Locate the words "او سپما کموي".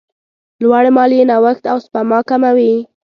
1.71-2.73